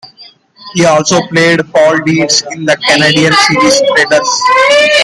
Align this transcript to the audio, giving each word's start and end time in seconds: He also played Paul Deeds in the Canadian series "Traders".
He 0.73 0.83
also 0.83 1.21
played 1.27 1.59
Paul 1.71 1.99
Deeds 1.99 2.41
in 2.49 2.65
the 2.65 2.75
Canadian 2.87 3.33
series 3.33 3.79
"Traders". 3.95 4.41